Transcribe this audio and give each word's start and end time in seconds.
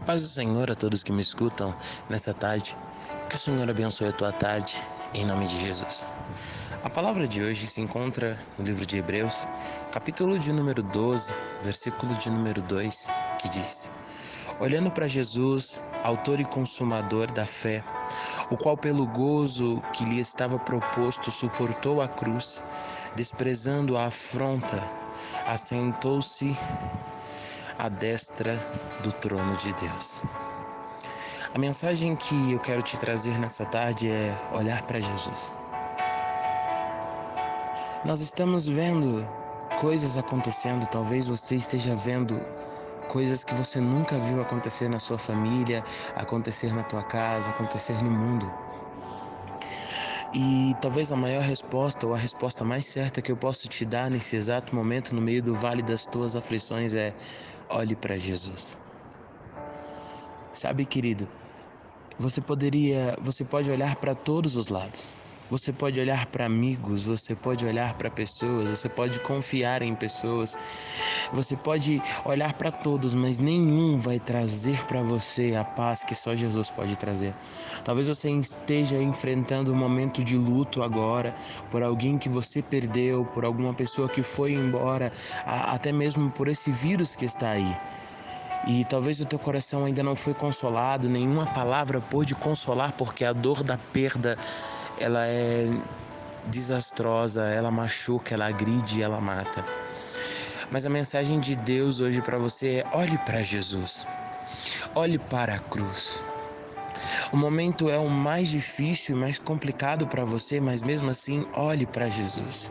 paz 0.00 0.22
do 0.22 0.28
Senhor 0.28 0.70
a 0.70 0.74
todos 0.74 1.02
que 1.02 1.12
me 1.12 1.20
escutam 1.20 1.74
nessa 2.08 2.32
tarde. 2.32 2.76
Que 3.28 3.36
o 3.36 3.38
Senhor 3.38 3.68
abençoe 3.68 4.08
a 4.08 4.12
tua 4.12 4.32
tarde, 4.32 4.76
em 5.14 5.24
nome 5.24 5.46
de 5.46 5.58
Jesus. 5.60 6.06
A 6.82 6.90
palavra 6.90 7.28
de 7.28 7.42
hoje 7.42 7.66
se 7.66 7.80
encontra 7.80 8.38
no 8.58 8.64
livro 8.64 8.84
de 8.84 8.98
Hebreus, 8.98 9.46
capítulo 9.92 10.38
de 10.38 10.52
número 10.52 10.82
12, 10.82 11.34
versículo 11.62 12.14
de 12.14 12.30
número 12.30 12.60
2, 12.62 13.06
que 13.40 13.48
diz: 13.48 13.90
Olhando 14.58 14.90
para 14.90 15.06
Jesus, 15.06 15.82
autor 16.04 16.40
e 16.40 16.44
consumador 16.44 17.30
da 17.30 17.46
fé, 17.46 17.84
o 18.50 18.56
qual 18.56 18.76
pelo 18.76 19.06
gozo 19.06 19.82
que 19.92 20.04
lhe 20.04 20.20
estava 20.20 20.58
proposto 20.58 21.30
suportou 21.30 22.00
a 22.00 22.08
cruz, 22.08 22.62
desprezando 23.14 23.96
a 23.96 24.06
afronta, 24.06 24.82
assentou-se 25.46 26.56
à 27.78 27.88
destra 27.88 28.56
do 29.02 29.12
trono 29.12 29.56
de 29.56 29.72
Deus. 29.74 30.22
A 31.54 31.58
mensagem 31.58 32.16
que 32.16 32.52
eu 32.52 32.58
quero 32.60 32.82
te 32.82 32.96
trazer 32.96 33.38
nessa 33.38 33.66
tarde 33.66 34.08
é 34.08 34.34
olhar 34.52 34.82
para 34.82 35.00
Jesus. 35.00 35.56
Nós 38.04 38.20
estamos 38.20 38.66
vendo 38.66 39.28
coisas 39.80 40.16
acontecendo, 40.16 40.86
talvez 40.86 41.26
você 41.26 41.56
esteja 41.56 41.94
vendo 41.94 42.40
coisas 43.08 43.44
que 43.44 43.54
você 43.54 43.80
nunca 43.80 44.18
viu 44.18 44.40
acontecer 44.40 44.88
na 44.88 44.98
sua 44.98 45.18
família, 45.18 45.84
acontecer 46.16 46.72
na 46.72 46.82
tua 46.82 47.02
casa, 47.02 47.50
acontecer 47.50 48.02
no 48.02 48.10
mundo. 48.10 48.50
E 50.34 50.74
talvez 50.80 51.12
a 51.12 51.16
maior 51.16 51.42
resposta, 51.42 52.06
ou 52.06 52.14
a 52.14 52.16
resposta 52.16 52.64
mais 52.64 52.86
certa 52.86 53.20
que 53.20 53.30
eu 53.30 53.36
posso 53.36 53.68
te 53.68 53.84
dar 53.84 54.10
nesse 54.10 54.34
exato 54.34 54.74
momento, 54.74 55.14
no 55.14 55.20
meio 55.20 55.42
do 55.42 55.54
vale 55.54 55.82
das 55.82 56.06
tuas 56.06 56.34
aflições, 56.34 56.94
é: 56.94 57.14
olhe 57.74 57.96
para 57.96 58.18
Jesus. 58.18 58.78
Sabe, 60.52 60.84
querido, 60.84 61.26
você 62.18 62.40
poderia, 62.40 63.16
você 63.20 63.44
pode 63.44 63.70
olhar 63.70 63.96
para 63.96 64.14
todos 64.14 64.56
os 64.56 64.68
lados. 64.68 65.10
Você 65.52 65.70
pode 65.70 66.00
olhar 66.00 66.24
para 66.24 66.46
amigos, 66.46 67.02
você 67.02 67.34
pode 67.34 67.62
olhar 67.66 67.92
para 67.98 68.08
pessoas, 68.08 68.70
você 68.70 68.88
pode 68.88 69.18
confiar 69.18 69.82
em 69.82 69.94
pessoas, 69.94 70.56
você 71.30 71.54
pode 71.54 72.02
olhar 72.24 72.54
para 72.54 72.72
todos, 72.72 73.14
mas 73.14 73.38
nenhum 73.38 73.98
vai 73.98 74.18
trazer 74.18 74.82
para 74.86 75.02
você 75.02 75.54
a 75.54 75.62
paz 75.62 76.02
que 76.02 76.14
só 76.14 76.34
Jesus 76.34 76.70
pode 76.70 76.96
trazer. 76.96 77.34
Talvez 77.84 78.08
você 78.08 78.30
esteja 78.30 78.96
enfrentando 78.96 79.70
um 79.70 79.76
momento 79.76 80.24
de 80.24 80.38
luto 80.38 80.82
agora 80.82 81.34
por 81.70 81.82
alguém 81.82 82.16
que 82.16 82.30
você 82.30 82.62
perdeu, 82.62 83.26
por 83.26 83.44
alguma 83.44 83.74
pessoa 83.74 84.08
que 84.08 84.22
foi 84.22 84.54
embora, 84.54 85.12
até 85.44 85.92
mesmo 85.92 86.32
por 86.32 86.48
esse 86.48 86.72
vírus 86.72 87.14
que 87.14 87.26
está 87.26 87.50
aí. 87.50 87.76
E 88.66 88.86
talvez 88.86 89.20
o 89.20 89.26
teu 89.26 89.38
coração 89.38 89.84
ainda 89.84 90.02
não 90.02 90.16
foi 90.16 90.32
consolado, 90.32 91.10
nenhuma 91.10 91.44
palavra 91.44 92.00
pôde 92.00 92.34
consolar, 92.34 92.92
porque 92.92 93.22
a 93.22 93.34
dor 93.34 93.62
da 93.62 93.76
perda 93.76 94.38
ela 94.98 95.26
é 95.26 95.68
desastrosa, 96.46 97.44
ela 97.44 97.70
machuca, 97.70 98.34
ela 98.34 98.46
agride, 98.46 99.02
ela 99.02 99.20
mata. 99.20 99.64
Mas 100.70 100.86
a 100.86 100.90
mensagem 100.90 101.38
de 101.38 101.54
Deus 101.54 102.00
hoje 102.00 102.20
para 102.22 102.38
você 102.38 102.76
é: 102.76 102.86
olhe 102.92 103.18
para 103.18 103.42
Jesus, 103.42 104.06
olhe 104.94 105.18
para 105.18 105.54
a 105.54 105.58
cruz. 105.58 106.22
O 107.32 107.36
momento 107.36 107.88
é 107.90 107.98
o 107.98 108.08
mais 108.08 108.48
difícil 108.48 109.16
e 109.16 109.18
mais 109.18 109.38
complicado 109.38 110.06
para 110.06 110.24
você, 110.24 110.60
mas 110.60 110.82
mesmo 110.82 111.10
assim, 111.10 111.46
olhe 111.54 111.86
para 111.86 112.08
Jesus. 112.08 112.70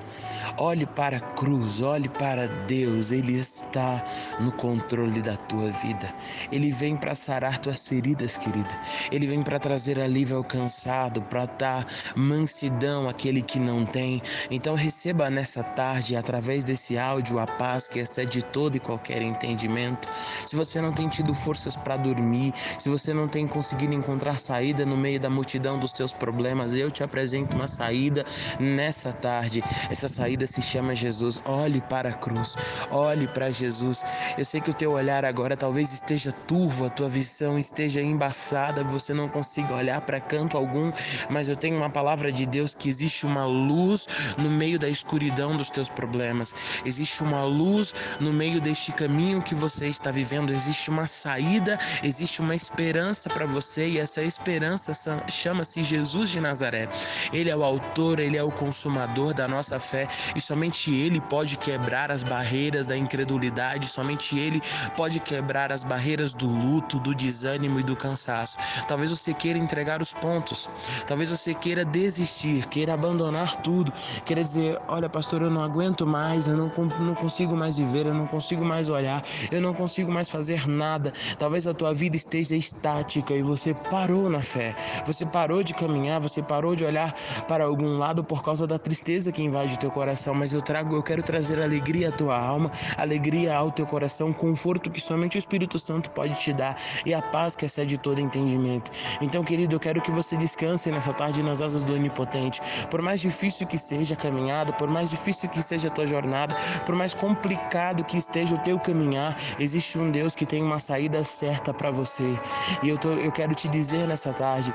Olhe 0.57 0.85
para 0.85 1.17
a 1.17 1.19
cruz, 1.19 1.81
olhe 1.81 2.09
para 2.09 2.47
Deus, 2.67 3.11
Ele 3.11 3.39
está 3.39 4.03
no 4.39 4.51
controle 4.51 5.21
da 5.21 5.35
tua 5.35 5.71
vida. 5.71 6.13
Ele 6.51 6.71
vem 6.71 6.95
para 6.95 7.15
sarar 7.15 7.57
tuas 7.59 7.87
feridas, 7.87 8.37
querido. 8.37 8.75
Ele 9.11 9.27
vem 9.27 9.41
para 9.41 9.59
trazer 9.59 9.99
alívio 9.99 10.37
ao 10.37 10.43
cansado, 10.43 11.21
para 11.23 11.45
dar 11.45 11.87
mansidão 12.15 13.07
àquele 13.07 13.41
que 13.41 13.59
não 13.59 13.85
tem. 13.85 14.21
Então 14.49 14.75
receba 14.75 15.29
nessa 15.29 15.63
tarde, 15.63 16.15
através 16.15 16.63
desse 16.63 16.97
áudio, 16.97 17.39
a 17.39 17.47
paz 17.47 17.87
que 17.87 17.99
excede 17.99 18.41
todo 18.41 18.75
e 18.75 18.79
qualquer 18.79 19.21
entendimento. 19.21 20.07
Se 20.45 20.55
você 20.55 20.81
não 20.81 20.91
tem 20.91 21.07
tido 21.07 21.33
forças 21.33 21.75
para 21.75 21.97
dormir, 21.97 22.53
se 22.77 22.89
você 22.89 23.13
não 23.13 23.27
tem 23.27 23.47
conseguido 23.47 23.93
encontrar 23.93 24.39
saída 24.39 24.85
no 24.85 24.97
meio 24.97 25.19
da 25.19 25.29
multidão 25.29 25.79
dos 25.79 25.93
teus 25.93 26.13
problemas, 26.13 26.73
eu 26.73 26.91
te 26.91 27.03
apresento 27.03 27.55
uma 27.55 27.67
saída 27.67 28.25
nessa 28.59 29.13
tarde. 29.13 29.63
Essa 29.89 30.07
saída 30.07 30.40
vida 30.41 30.47
se 30.47 30.61
chama 30.61 30.95
Jesus. 30.95 31.39
Olhe 31.45 31.81
para 31.81 32.09
a 32.09 32.13
cruz, 32.13 32.55
olhe 32.89 33.27
para 33.27 33.51
Jesus. 33.51 34.03
Eu 34.37 34.45
sei 34.45 34.59
que 34.59 34.71
o 34.71 34.73
teu 34.73 34.93
olhar 34.93 35.23
agora 35.23 35.55
talvez 35.55 35.93
esteja 35.93 36.31
turvo, 36.31 36.85
a 36.85 36.89
tua 36.89 37.09
visão 37.09 37.59
esteja 37.59 38.01
embaçada, 38.01 38.83
você 38.83 39.13
não 39.13 39.27
consiga 39.27 39.75
olhar 39.75 40.01
para 40.01 40.19
canto 40.19 40.57
algum, 40.57 40.91
mas 41.29 41.47
eu 41.47 41.55
tenho 41.55 41.77
uma 41.77 41.89
palavra 41.89 42.31
de 42.31 42.45
Deus 42.45 42.73
que 42.73 42.89
existe 42.89 43.25
uma 43.25 43.45
luz 43.45 44.07
no 44.37 44.49
meio 44.49 44.79
da 44.79 44.89
escuridão 44.89 45.55
dos 45.55 45.69
teus 45.69 45.89
problemas. 45.89 46.55
Existe 46.85 47.21
uma 47.21 47.43
luz 47.43 47.93
no 48.19 48.33
meio 48.33 48.59
deste 48.59 48.91
caminho 48.91 49.41
que 49.41 49.53
você 49.53 49.87
está 49.87 50.09
vivendo, 50.09 50.51
existe 50.51 50.89
uma 50.89 51.05
saída, 51.05 51.77
existe 52.03 52.41
uma 52.41 52.55
esperança 52.55 53.29
para 53.29 53.45
você 53.45 53.87
e 53.87 53.99
essa 53.99 54.23
esperança 54.23 54.91
chama-se 55.27 55.83
Jesus 55.83 56.29
de 56.29 56.39
Nazaré. 56.39 56.89
Ele 57.31 57.49
é 57.49 57.55
o 57.55 57.63
autor, 57.63 58.19
ele 58.19 58.37
é 58.37 58.43
o 58.43 58.51
consumador 58.51 59.33
da 59.33 59.47
nossa 59.47 59.79
fé 59.79 60.07
e 60.35 60.41
somente 60.41 60.93
Ele 60.93 61.19
pode 61.19 61.57
quebrar 61.57 62.11
as 62.11 62.23
barreiras 62.23 62.85
da 62.85 62.97
incredulidade, 62.97 63.87
somente 63.87 64.37
Ele 64.37 64.61
pode 64.95 65.19
quebrar 65.19 65.71
as 65.71 65.83
barreiras 65.83 66.33
do 66.33 66.47
luto, 66.47 66.99
do 66.99 67.13
desânimo 67.13 67.79
e 67.79 67.83
do 67.83 67.95
cansaço. 67.95 68.57
Talvez 68.87 69.09
você 69.09 69.33
queira 69.33 69.59
entregar 69.59 70.01
os 70.01 70.13
pontos, 70.13 70.69
talvez 71.05 71.29
você 71.29 71.53
queira 71.53 71.83
desistir, 71.83 72.65
queira 72.67 72.93
abandonar 72.93 73.57
tudo, 73.57 73.91
queira 74.25 74.43
dizer: 74.43 74.79
Olha, 74.87 75.09
pastor, 75.09 75.41
eu 75.41 75.49
não 75.49 75.63
aguento 75.63 76.05
mais, 76.05 76.47
eu 76.47 76.55
não, 76.55 76.71
não 76.99 77.15
consigo 77.15 77.55
mais 77.55 77.77
viver, 77.77 78.05
eu 78.05 78.13
não 78.13 78.27
consigo 78.27 78.63
mais 78.63 78.89
olhar, 78.89 79.23
eu 79.51 79.61
não 79.61 79.73
consigo 79.73 80.11
mais 80.11 80.29
fazer 80.29 80.67
nada. 80.67 81.13
Talvez 81.37 81.67
a 81.67 81.73
tua 81.73 81.93
vida 81.93 82.15
esteja 82.15 82.55
estática 82.55 83.33
e 83.33 83.41
você 83.41 83.73
parou 83.73 84.29
na 84.29 84.41
fé, 84.41 84.75
você 85.05 85.25
parou 85.25 85.63
de 85.63 85.73
caminhar, 85.73 86.19
você 86.19 86.41
parou 86.41 86.75
de 86.75 86.83
olhar 86.83 87.13
para 87.47 87.65
algum 87.65 87.97
lado 87.97 88.23
por 88.23 88.43
causa 88.43 88.65
da 88.65 88.79
tristeza 88.79 89.31
que 89.31 89.41
invade 89.41 89.75
o 89.75 89.77
teu 89.77 89.91
coração 89.91 90.20
coração, 90.21 90.35
mas 90.35 90.53
eu 90.53 90.61
trago, 90.61 90.95
eu 90.95 91.01
quero 91.01 91.23
trazer 91.23 91.59
alegria 91.61 92.09
à 92.09 92.11
tua 92.11 92.37
alma, 92.37 92.71
alegria 92.95 93.55
ao 93.55 93.71
teu 93.71 93.87
coração, 93.87 94.31
conforto 94.31 94.91
que 94.91 95.01
somente 95.01 95.35
o 95.37 95.39
Espírito 95.39 95.79
Santo 95.79 96.11
pode 96.11 96.35
te 96.35 96.53
dar 96.53 96.77
e 97.05 97.13
a 97.13 97.21
paz 97.21 97.55
que 97.55 97.65
excede 97.65 97.97
todo 97.97 98.21
entendimento. 98.21 98.91
Então, 99.19 99.43
querido, 99.43 99.75
eu 99.75 99.79
quero 99.79 99.99
que 99.99 100.11
você 100.11 100.37
descanse 100.37 100.91
nessa 100.91 101.11
tarde 101.11 101.41
nas 101.41 101.61
asas 101.61 101.83
do 101.83 101.93
Onipotente. 101.93 102.61
Por 102.89 103.01
mais 103.01 103.19
difícil 103.19 103.65
que 103.65 103.77
seja 103.77 104.13
a 104.13 104.17
caminhada, 104.17 104.71
por 104.73 104.87
mais 104.87 105.09
difícil 105.09 105.49
que 105.49 105.63
seja 105.63 105.87
a 105.87 105.91
tua 105.91 106.05
jornada, 106.05 106.55
por 106.85 106.95
mais 106.95 107.15
complicado 107.15 108.03
que 108.03 108.17
esteja 108.17 108.53
o 108.53 108.59
teu 108.59 108.79
caminhar, 108.79 109.35
existe 109.59 109.97
um 109.97 110.11
Deus 110.11 110.35
que 110.35 110.45
tem 110.45 110.61
uma 110.61 110.79
saída 110.79 111.23
certa 111.23 111.73
para 111.73 111.89
você. 111.89 112.37
E 112.83 112.89
eu, 112.89 112.97
tô, 112.97 113.09
eu 113.09 113.31
quero 113.31 113.55
te 113.55 113.67
dizer 113.67 114.07
nessa 114.07 114.31
tarde 114.31 114.71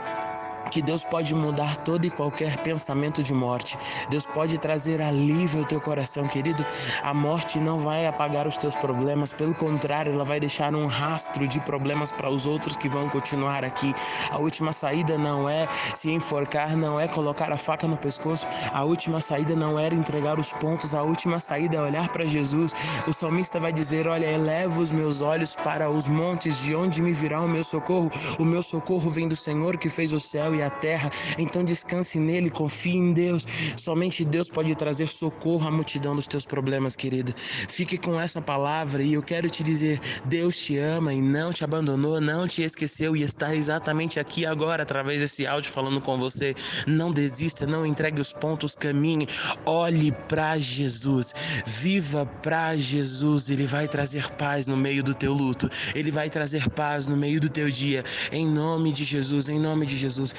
que 0.71 0.83
Deus 0.83 1.05
pode 1.05 1.35
mudar 1.35 1.77
todo 1.77 2.05
e 2.05 2.11
qualquer 2.11 2.57
pensamento 2.63 3.23
de 3.23 3.33
morte. 3.33 3.79
Deus 4.11 4.27
pode 4.27 4.59
trazer 4.59 5.01
alívio 5.01 5.61
ao 5.61 5.67
teu 5.67 5.81
coração, 5.81 6.27
querido. 6.27 6.65
A 7.03 7.15
morte 7.15 7.59
não 7.59 7.79
vai 7.79 8.07
apagar 8.07 8.47
os 8.47 8.57
teus 8.57 8.75
problemas, 8.75 9.33
pelo 9.33 9.55
contrário, 9.55 10.13
ela 10.13 10.25
vai 10.25 10.41
deixar 10.41 10.75
um 10.75 10.87
rastro 10.87 11.47
de 11.47 11.61
problemas 11.61 12.11
para 12.11 12.31
os 12.31 12.47
outros 12.47 12.77
que 12.77 12.89
vão 12.89 13.09
continuar 13.09 13.65
aqui. 13.65 13.95
A 14.31 14.39
última 14.39 14.73
saída 14.73 15.17
não 15.17 15.49
é 15.49 15.69
se 15.95 16.11
enforcar, 16.11 16.77
não 16.77 16.99
é 16.99 17.07
colocar 17.07 17.53
a 17.53 17.57
faca 17.57 17.87
no 17.87 17.97
pescoço. 17.97 18.47
A 18.73 18.85
última 18.85 19.21
saída 19.21 19.55
não 19.55 19.79
era 19.79 19.95
entregar 19.95 20.39
os 20.39 20.53
pontos, 20.53 20.95
a 20.95 21.03
última 21.03 21.41
saída 21.41 21.77
é 21.77 21.81
olhar 21.81 22.09
para 22.09 22.27
Jesus. 22.27 22.73
O 23.07 23.13
salmista 23.13 23.61
vai 23.61 23.73
dizer: 23.73 24.07
Olha, 24.07 24.27
eleva 24.27 24.81
os 24.81 24.91
meus 24.91 25.21
olhos 25.21 25.55
para 25.55 25.89
os 25.91 26.09
montes, 26.09 26.59
de 26.59 26.75
onde 26.75 27.01
me 27.01 27.13
virá 27.13 27.41
o 27.41 27.49
meu 27.49 27.63
socorro? 27.63 28.11
O 28.39 28.45
meu 28.45 28.63
socorro 28.63 29.09
vem 29.11 29.29
do 29.29 29.37
Senhor 29.37 29.77
que 29.77 29.89
fez 29.89 30.13
o 30.13 30.21
céu 30.21 30.56
e 30.57 30.63
a 30.63 30.71
terra. 30.71 31.11
Então 31.39 31.65
descanse 31.65 32.19
nele, 32.19 32.51
confie 32.51 32.97
em 32.97 33.13
Deus. 33.13 33.47
Somente 33.77 34.25
Deus 34.25 34.49
pode 34.49 34.75
trazer 34.75 35.09
socorro 35.09 35.67
à 35.67 35.71
multidão 35.71 36.17
dos 36.17 36.27
teus 36.27 36.45
problemas, 36.45 36.97
querido. 36.97 37.35
Fique 37.69 37.99
com 37.99 38.19
essa 38.19 38.41
palavra 38.41 39.03
e 39.03 39.15
eu 39.15 39.23
quero 39.23 39.49
te 39.49 39.63
dizer: 39.63 40.01
Deus 40.25 40.59
te 40.59 40.77
ama 40.79 41.13
e 41.13 41.21
não 41.21 41.53
te 41.53 41.65
abandonou, 41.65 42.21
não 42.21 42.47
te 42.49 42.63
esqueceu 42.63 43.17
e 43.17 43.23
está 43.23 43.55
exatamente 43.55 44.19
aqui 44.19 44.47
agora 44.47 44.83
através 44.83 45.21
desse 45.21 45.47
áudio 45.47 45.71
falando 45.71 46.01
com 46.01 46.19
você. 46.19 46.55
Não 46.87 47.13
desista, 47.13 47.67
não 47.67 47.85
entregue 47.85 48.21
os 48.21 48.33
pontos, 48.33 48.75
caminhe, 48.75 49.29
olhe 49.65 50.13
para 50.29 50.59
Jesus, 50.59 51.35
viva 51.67 52.27
para 52.43 52.77
Jesus. 52.77 53.51
Ele 53.51 53.67
vai 53.67 53.89
trazer 53.89 54.31
paz 54.33 54.67
no 54.67 54.77
meio 54.77 55.03
do 55.03 55.15
teu 55.15 55.33
luto, 55.33 55.69
ele 55.95 56.11
vai 56.11 56.31
trazer 56.31 56.69
paz 56.71 57.07
no 57.07 57.17
meio 57.17 57.41
do 57.41 57.49
teu 57.49 57.71
dia. 57.71 58.05
Em 58.33 58.47
nome 58.47 58.93
de 58.93 59.05
Jesus, 59.05 59.49
em 59.49 59.59
nome 59.59 59.87
de 59.87 59.97
Jesus. 59.97 60.35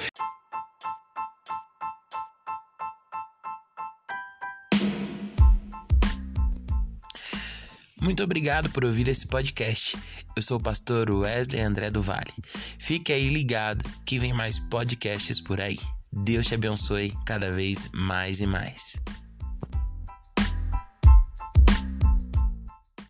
Muito 8.00 8.22
obrigado 8.22 8.70
por 8.70 8.84
ouvir 8.84 9.08
esse 9.08 9.26
podcast. 9.26 9.96
Eu 10.36 10.42
sou 10.42 10.58
o 10.58 10.62
pastor 10.62 11.10
Wesley 11.10 11.60
André 11.60 11.90
do 11.90 12.00
Vale. 12.00 12.32
Fique 12.78 13.12
aí 13.12 13.28
ligado 13.28 13.84
que 14.06 14.18
vem 14.18 14.32
mais 14.32 14.58
podcasts 14.58 15.40
por 15.40 15.60
aí. 15.60 15.78
Deus 16.12 16.46
te 16.46 16.54
abençoe 16.54 17.12
cada 17.26 17.50
vez 17.50 17.88
mais 17.92 18.40
e 18.40 18.46
mais. 18.46 18.96